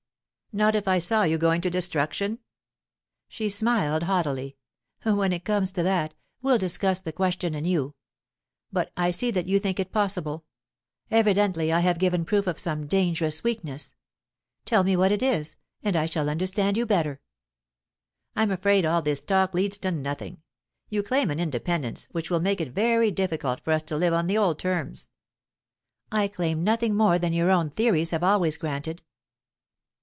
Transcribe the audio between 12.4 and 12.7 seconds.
of